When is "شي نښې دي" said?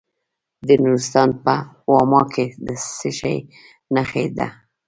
3.19-4.47